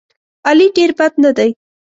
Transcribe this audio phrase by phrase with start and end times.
[0.47, 1.49] علي ډېر بد نه دی.